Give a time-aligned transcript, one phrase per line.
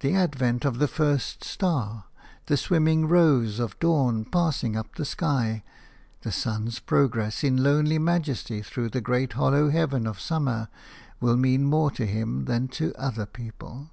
[0.00, 2.06] The advent of the first star,
[2.46, 5.62] the swimming rose of dawn passing up the sky,
[6.22, 10.68] the sun's progress in lonely majesty through the great hollow heaven of summer,
[11.20, 13.90] will mean more to him than to other people.